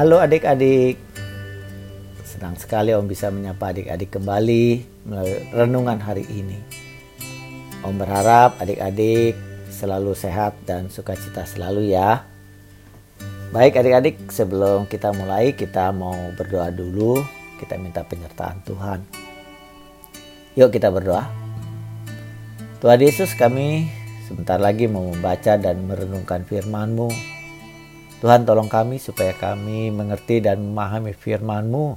Halo 0.00 0.16
adik-adik. 0.16 0.96
Senang 2.24 2.56
sekali 2.56 2.96
Om 2.96 3.04
bisa 3.04 3.28
menyapa 3.28 3.68
adik-adik 3.68 4.16
kembali 4.16 4.80
melalui 5.04 5.44
renungan 5.52 6.00
hari 6.00 6.24
ini. 6.32 6.56
Om 7.84 8.00
berharap 8.00 8.56
adik-adik 8.64 9.36
selalu 9.68 10.16
sehat 10.16 10.56
dan 10.64 10.88
sukacita 10.88 11.44
selalu 11.44 11.92
ya. 11.92 12.24
Baik 13.52 13.76
adik-adik, 13.76 14.32
sebelum 14.32 14.88
kita 14.88 15.12
mulai 15.12 15.52
kita 15.52 15.92
mau 15.92 16.32
berdoa 16.32 16.72
dulu. 16.72 17.20
Kita 17.60 17.76
minta 17.76 18.00
penyertaan 18.00 18.64
Tuhan. 18.64 19.04
Yuk 20.56 20.72
kita 20.72 20.88
berdoa. 20.88 21.28
Tuhan 22.80 23.04
Yesus 23.04 23.36
kami 23.36 23.92
sebentar 24.24 24.56
lagi 24.56 24.88
mau 24.88 25.12
membaca 25.12 25.60
dan 25.60 25.84
merenungkan 25.84 26.48
firman-Mu. 26.48 27.39
Tuhan 28.20 28.44
tolong 28.44 28.68
kami 28.68 29.00
supaya 29.00 29.32
kami 29.32 29.88
mengerti 29.88 30.44
dan 30.44 30.60
memahami 30.60 31.16
firman-Mu 31.16 31.96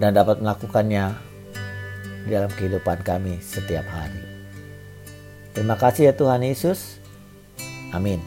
dan 0.00 0.16
dapat 0.16 0.40
melakukannya 0.40 1.12
di 2.24 2.32
dalam 2.32 2.48
kehidupan 2.48 3.04
kami 3.04 3.36
setiap 3.44 3.84
hari. 3.84 4.24
Terima 5.52 5.76
kasih 5.76 6.08
ya 6.08 6.14
Tuhan 6.16 6.40
Yesus. 6.40 6.96
Amin. 7.92 8.20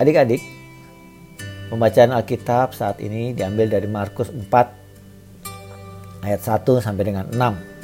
Adik-adik, 0.00 0.40
pembacaan 1.68 2.16
Alkitab 2.16 2.72
saat 2.72 2.96
ini 3.04 3.36
diambil 3.36 3.68
dari 3.68 3.88
Markus 3.88 4.32
4 4.32 6.24
ayat 6.24 6.40
1 6.40 6.64
sampai 6.80 7.04
dengan 7.04 7.28
6. 7.28 7.79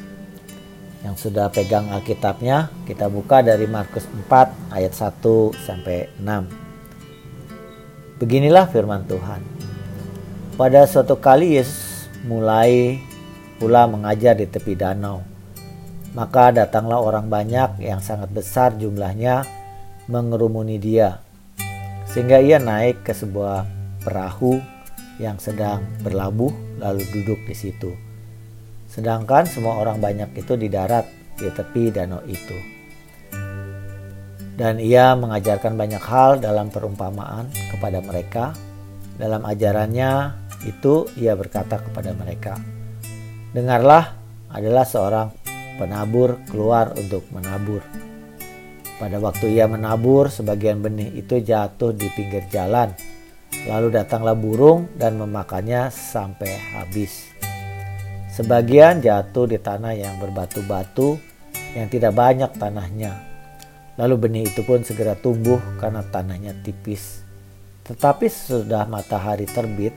Yang 1.06 1.30
sudah 1.30 1.46
pegang 1.54 1.86
Alkitabnya, 1.94 2.66
kita 2.82 3.06
buka 3.06 3.38
dari 3.38 3.70
Markus 3.70 4.10
4 4.10 4.74
ayat 4.74 4.90
1 4.90 5.22
sampai 5.54 6.10
6. 6.18 8.18
Beginilah 8.18 8.66
firman 8.66 9.06
Tuhan. 9.06 9.38
Pada 10.58 10.82
suatu 10.82 11.14
kali 11.14 11.62
Yesus 11.62 12.10
mulai 12.26 12.98
pula 13.62 13.86
mengajar 13.86 14.34
di 14.34 14.50
tepi 14.50 14.74
danau. 14.74 15.22
Maka 16.10 16.50
datanglah 16.50 16.98
orang 16.98 17.30
banyak 17.30 17.86
yang 17.86 18.02
sangat 18.02 18.34
besar 18.34 18.74
jumlahnya 18.74 19.46
mengerumuni 20.10 20.82
dia. 20.82 21.22
Sehingga 22.10 22.42
ia 22.42 22.58
naik 22.58 23.06
ke 23.06 23.14
sebuah 23.14 23.62
perahu 24.02 24.58
yang 25.22 25.38
sedang 25.38 25.86
berlabuh 26.02 26.50
lalu 26.82 27.06
duduk 27.14 27.38
di 27.46 27.54
situ. 27.54 28.05
Sedangkan 28.86 29.44
semua 29.44 29.78
orang 29.82 30.00
banyak 30.00 30.32
itu 30.38 30.54
di 30.54 30.70
darat 30.70 31.06
di 31.36 31.50
tepi 31.52 31.92
danau 31.92 32.24
itu. 32.24 32.58
Dan 34.56 34.80
ia 34.80 35.12
mengajarkan 35.12 35.76
banyak 35.76 36.00
hal 36.00 36.40
dalam 36.40 36.72
perumpamaan 36.72 37.52
kepada 37.76 38.00
mereka. 38.00 38.56
Dalam 39.16 39.44
ajarannya 39.44 40.32
itu 40.64 41.08
ia 41.20 41.36
berkata 41.36 41.80
kepada 41.80 42.16
mereka, 42.16 42.56
Dengarlah 43.52 44.16
adalah 44.52 44.84
seorang 44.84 45.28
penabur 45.76 46.40
keluar 46.48 46.92
untuk 46.96 47.24
menabur. 47.32 47.84
Pada 48.96 49.20
waktu 49.20 49.60
ia 49.60 49.68
menabur, 49.68 50.32
sebagian 50.32 50.80
benih 50.80 51.12
itu 51.12 51.36
jatuh 51.36 51.92
di 51.92 52.08
pinggir 52.16 52.48
jalan. 52.48 52.96
Lalu 53.68 53.92
datanglah 53.92 54.32
burung 54.32 54.88
dan 54.96 55.20
memakannya 55.20 55.92
sampai 55.92 56.48
habis. 56.72 57.35
Sebagian 58.36 59.00
jatuh 59.00 59.48
di 59.48 59.56
tanah 59.56 59.96
yang 59.96 60.20
berbatu-batu 60.20 61.16
yang 61.72 61.88
tidak 61.88 62.12
banyak 62.12 62.52
tanahnya. 62.60 63.16
Lalu 63.96 64.28
benih 64.28 64.44
itu 64.44 64.60
pun 64.60 64.84
segera 64.84 65.16
tumbuh 65.16 65.56
karena 65.80 66.04
tanahnya 66.04 66.52
tipis. 66.60 67.24
Tetapi 67.88 68.28
sesudah 68.28 68.84
matahari 68.92 69.48
terbit, 69.48 69.96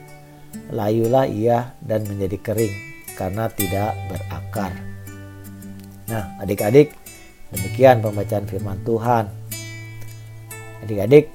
layulah 0.72 1.28
ia 1.28 1.76
dan 1.84 2.08
menjadi 2.08 2.40
kering 2.40 2.74
karena 3.12 3.52
tidak 3.52 3.92
berakar. 4.08 4.72
Nah, 6.08 6.40
adik-adik, 6.40 6.96
demikian 7.52 8.00
pembacaan 8.00 8.48
firman 8.48 8.80
Tuhan. 8.88 9.28
Adik-adik, 10.80 11.28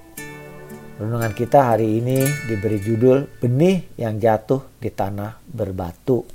renungan 0.98 1.38
kita 1.38 1.70
hari 1.70 2.02
ini 2.02 2.26
diberi 2.50 2.82
judul 2.82 3.30
Benih 3.38 3.94
yang 3.94 4.18
jatuh 4.18 4.82
di 4.82 4.90
tanah 4.90 5.38
berbatu 5.46 6.35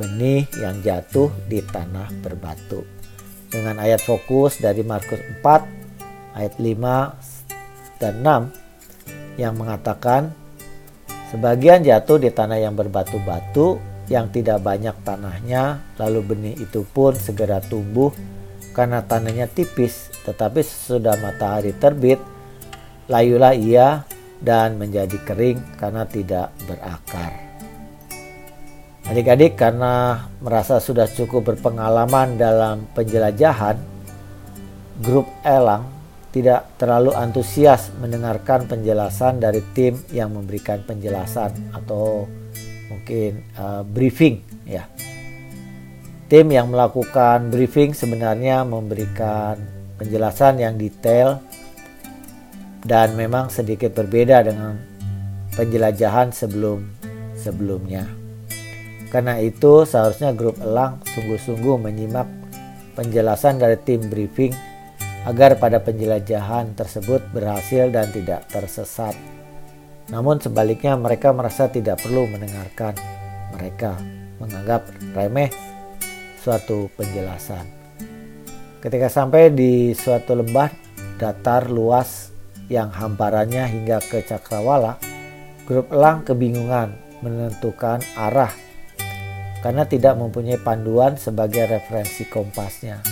benih 0.00 0.48
yang 0.56 0.80
jatuh 0.80 1.28
di 1.44 1.60
tanah 1.60 2.08
berbatu. 2.24 2.80
Dengan 3.52 3.76
ayat 3.84 4.00
fokus 4.00 4.56
dari 4.56 4.80
Markus 4.80 5.20
4 5.44 6.40
ayat 6.40 6.54
5 6.56 8.00
dan 8.00 8.14
6 8.24 9.36
yang 9.36 9.52
mengatakan 9.52 10.32
sebagian 11.28 11.84
jatuh 11.84 12.16
di 12.16 12.32
tanah 12.32 12.56
yang 12.56 12.72
berbatu-batu 12.72 13.76
yang 14.08 14.32
tidak 14.32 14.64
banyak 14.64 14.96
tanahnya 15.04 15.84
lalu 16.00 16.34
benih 16.34 16.54
itu 16.58 16.82
pun 16.82 17.14
segera 17.14 17.60
tumbuh 17.60 18.10
karena 18.72 19.04
tanahnya 19.04 19.46
tipis 19.46 20.10
tetapi 20.24 20.64
sesudah 20.64 21.14
matahari 21.20 21.76
terbit 21.76 22.18
layulah 23.10 23.54
ia 23.54 24.06
dan 24.40 24.80
menjadi 24.80 25.20
kering 25.26 25.60
karena 25.76 26.08
tidak 26.08 26.54
berakar. 26.64 27.49
Adik-adik 29.10 29.58
karena 29.58 30.22
merasa 30.38 30.78
sudah 30.78 31.10
cukup 31.10 31.50
berpengalaman 31.50 32.38
dalam 32.38 32.86
penjelajahan, 32.94 33.74
grup 35.02 35.26
Elang 35.42 35.82
tidak 36.30 36.78
terlalu 36.78 37.10
antusias 37.18 37.90
mendengarkan 37.98 38.70
penjelasan 38.70 39.42
dari 39.42 39.66
tim 39.74 39.98
yang 40.14 40.30
memberikan 40.30 40.86
penjelasan 40.86 41.50
atau 41.74 42.30
mungkin 42.86 43.50
uh, 43.58 43.82
briefing 43.82 44.46
ya. 44.62 44.86
Tim 46.30 46.46
yang 46.54 46.70
melakukan 46.70 47.50
briefing 47.50 47.90
sebenarnya 47.90 48.62
memberikan 48.62 49.58
penjelasan 49.98 50.62
yang 50.62 50.78
detail 50.78 51.42
dan 52.86 53.18
memang 53.18 53.50
sedikit 53.50 53.90
berbeda 53.90 54.46
dengan 54.46 54.78
penjelajahan 55.58 56.30
sebelum 56.30 56.86
sebelumnya. 57.34 58.19
Karena 59.10 59.42
itu 59.42 59.82
seharusnya 59.82 60.30
grup 60.30 60.62
elang 60.62 61.02
sungguh-sungguh 61.02 61.76
menyimak 61.82 62.30
penjelasan 62.94 63.58
dari 63.58 63.74
tim 63.82 64.06
briefing 64.06 64.54
agar 65.26 65.58
pada 65.58 65.82
penjelajahan 65.82 66.78
tersebut 66.78 67.20
berhasil 67.34 67.90
dan 67.90 68.08
tidak 68.14 68.46
tersesat. 68.48 69.12
Namun 70.14 70.38
sebaliknya 70.38 70.94
mereka 70.94 71.34
merasa 71.34 71.66
tidak 71.66 72.00
perlu 72.06 72.30
mendengarkan. 72.30 72.94
Mereka 73.58 73.92
menganggap 74.38 74.86
remeh 75.12 75.50
suatu 76.38 76.86
penjelasan. 76.94 77.66
Ketika 78.80 79.12
sampai 79.12 79.52
di 79.52 79.92
suatu 79.92 80.38
lembah 80.38 80.72
datar 81.20 81.68
luas 81.68 82.32
yang 82.72 82.88
hamparannya 82.88 83.66
hingga 83.68 84.00
ke 84.00 84.24
cakrawala, 84.24 84.96
grup 85.68 85.92
elang 85.92 86.24
kebingungan 86.24 86.96
menentukan 87.20 88.00
arah 88.16 88.69
karena 89.60 89.84
tidak 89.84 90.16
mempunyai 90.16 90.56
panduan 90.60 91.20
sebagai 91.20 91.68
referensi 91.68 92.24
kompasnya. 92.28 93.04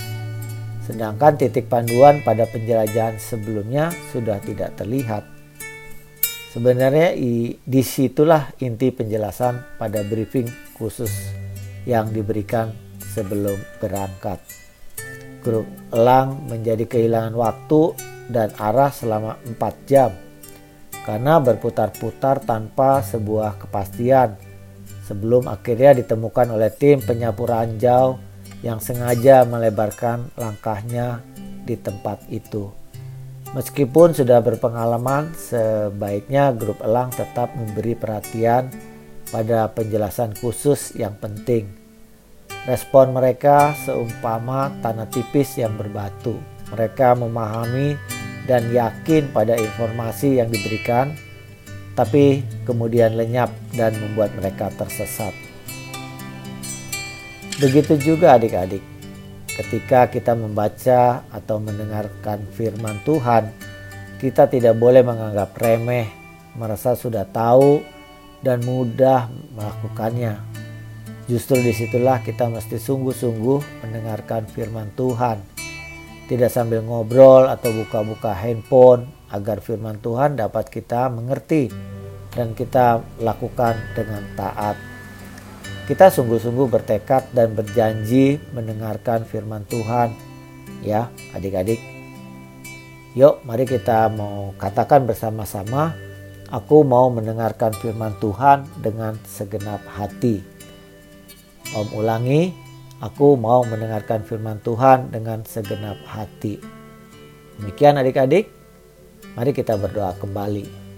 Sedangkan 0.84 1.36
titik 1.36 1.68
panduan 1.68 2.24
pada 2.24 2.48
penjelajahan 2.48 3.20
sebelumnya 3.20 3.92
sudah 4.08 4.40
tidak 4.40 4.72
terlihat. 4.80 5.28
Sebenarnya 6.48 7.12
di 7.60 7.82
situlah 7.84 8.48
inti 8.64 8.88
penjelasan 8.88 9.76
pada 9.76 10.00
briefing 10.00 10.48
khusus 10.80 11.12
yang 11.84 12.08
diberikan 12.08 12.72
sebelum 13.12 13.60
berangkat. 13.84 14.40
Grup 15.44 15.68
elang 15.92 16.48
menjadi 16.48 16.88
kehilangan 16.88 17.36
waktu 17.36 17.82
dan 18.32 18.48
arah 18.56 18.88
selama 18.88 19.36
4 19.44 19.88
jam 19.88 20.10
karena 21.04 21.40
berputar-putar 21.40 22.44
tanpa 22.44 23.00
sebuah 23.00 23.60
kepastian 23.60 24.47
sebelum 25.08 25.48
akhirnya 25.48 25.96
ditemukan 26.04 26.52
oleh 26.52 26.68
tim 26.68 27.00
penyapu 27.00 27.48
ranjau 27.48 28.20
yang 28.60 28.76
sengaja 28.76 29.48
melebarkan 29.48 30.28
langkahnya 30.36 31.24
di 31.64 31.80
tempat 31.80 32.20
itu. 32.28 32.68
Meskipun 33.56 34.12
sudah 34.12 34.44
berpengalaman, 34.44 35.32
sebaiknya 35.32 36.52
grup 36.52 36.84
elang 36.84 37.08
tetap 37.08 37.48
memberi 37.56 37.96
perhatian 37.96 38.68
pada 39.32 39.72
penjelasan 39.72 40.36
khusus 40.36 40.92
yang 40.92 41.16
penting. 41.16 41.72
Respon 42.68 43.16
mereka 43.16 43.72
seumpama 43.88 44.68
tanah 44.84 45.08
tipis 45.08 45.56
yang 45.56 45.72
berbatu. 45.80 46.36
Mereka 46.68 47.16
memahami 47.16 47.96
dan 48.44 48.68
yakin 48.68 49.32
pada 49.32 49.56
informasi 49.56 50.40
yang 50.40 50.52
diberikan 50.52 51.16
tapi 51.98 52.46
kemudian 52.62 53.18
lenyap 53.18 53.50
dan 53.74 53.90
membuat 53.98 54.30
mereka 54.38 54.70
tersesat. 54.78 55.34
Begitu 57.58 57.98
juga 57.98 58.38
adik-adik, 58.38 58.86
ketika 59.58 60.06
kita 60.06 60.38
membaca 60.38 61.26
atau 61.26 61.58
mendengarkan 61.58 62.46
firman 62.54 63.02
Tuhan, 63.02 63.50
kita 64.22 64.46
tidak 64.46 64.78
boleh 64.78 65.02
menganggap 65.02 65.58
remeh 65.58 66.06
merasa 66.54 66.94
sudah 66.94 67.26
tahu 67.26 67.82
dan 68.46 68.62
mudah 68.62 69.26
melakukannya. 69.58 70.38
Justru 71.26 71.58
di 71.66 71.74
situlah 71.74 72.22
kita 72.22 72.46
mesti 72.46 72.78
sungguh-sungguh 72.78 73.82
mendengarkan 73.82 74.46
firman 74.46 74.94
Tuhan. 74.94 75.57
Tidak 76.28 76.52
sambil 76.52 76.84
ngobrol 76.84 77.48
atau 77.48 77.72
buka-buka 77.72 78.36
handphone 78.36 79.08
agar 79.32 79.64
firman 79.64 79.96
Tuhan 80.04 80.36
dapat 80.36 80.68
kita 80.68 81.08
mengerti 81.08 81.72
dan 82.36 82.52
kita 82.52 83.00
lakukan 83.24 83.80
dengan 83.96 84.20
taat. 84.36 84.76
Kita 85.88 86.12
sungguh-sungguh 86.12 86.68
bertekad 86.68 87.32
dan 87.32 87.56
berjanji 87.56 88.36
mendengarkan 88.52 89.24
firman 89.24 89.64
Tuhan. 89.72 90.12
Ya, 90.84 91.08
adik-adik. 91.32 91.80
Yuk, 93.16 93.40
mari 93.48 93.64
kita 93.64 94.12
mau 94.12 94.52
katakan 94.60 95.08
bersama-sama, 95.08 95.96
aku 96.52 96.84
mau 96.84 97.08
mendengarkan 97.08 97.72
firman 97.72 98.12
Tuhan 98.20 98.68
dengan 98.84 99.16
segenap 99.24 99.80
hati. 99.88 100.44
Om 101.72 101.88
ulangi, 101.96 102.52
aku 102.98 103.38
mau 103.38 103.62
mendengarkan 103.66 104.26
firman 104.26 104.58
Tuhan 104.62 105.10
dengan 105.14 105.42
segenap 105.46 105.98
hati. 106.06 106.58
Demikian 107.58 107.98
adik-adik, 107.98 108.50
mari 109.34 109.50
kita 109.54 109.74
berdoa 109.78 110.14
kembali. 110.18 110.88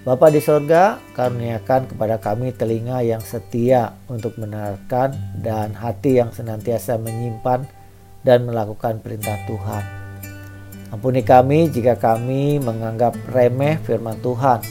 Bapa 0.00 0.32
di 0.32 0.40
sorga, 0.40 0.96
karuniakan 1.12 1.92
kepada 1.92 2.16
kami 2.16 2.56
telinga 2.56 3.04
yang 3.04 3.20
setia 3.20 4.00
untuk 4.08 4.40
mendengarkan 4.40 5.12
dan 5.44 5.76
hati 5.76 6.16
yang 6.16 6.32
senantiasa 6.32 6.96
menyimpan 6.96 7.68
dan 8.24 8.48
melakukan 8.48 9.04
perintah 9.04 9.36
Tuhan. 9.44 9.84
Ampuni 10.90 11.20
kami 11.20 11.68
jika 11.68 12.00
kami 12.00 12.58
menganggap 12.58 13.12
remeh 13.28 13.76
firman 13.84 14.18
Tuhan. 14.24 14.64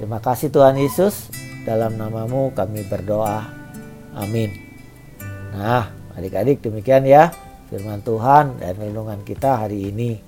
Terima 0.00 0.18
kasih 0.18 0.48
Tuhan 0.50 0.80
Yesus, 0.80 1.28
dalam 1.68 1.94
namamu 2.00 2.50
kami 2.56 2.82
berdoa. 2.88 3.44
Amin. 4.16 4.63
Nah, 5.54 5.86
adik-adik 6.18 6.66
demikian 6.66 7.06
ya 7.06 7.30
firman 7.70 8.02
Tuhan 8.02 8.58
dan 8.58 8.74
renungan 8.76 9.22
kita 9.22 9.64
hari 9.64 9.88
ini. 9.94 10.18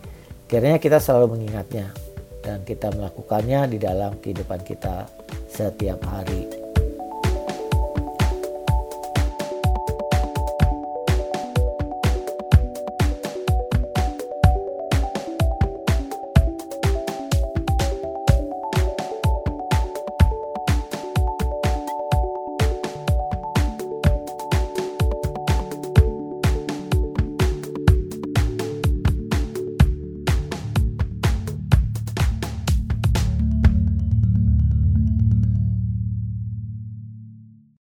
Kiranya 0.46 0.78
kita 0.78 1.02
selalu 1.02 1.38
mengingatnya 1.38 1.90
dan 2.46 2.62
kita 2.62 2.94
melakukannya 2.94 3.67
di 3.75 3.78
dalam 3.82 4.14
kehidupan 4.23 4.62
kita 4.62 5.11
setiap 5.50 5.99
hari. 6.06 6.55